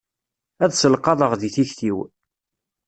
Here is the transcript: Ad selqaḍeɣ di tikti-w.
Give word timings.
Ad 0.63 0.71
selqaḍeɣ 0.73 1.31
di 1.39 1.49
tikti-w. 1.55 1.97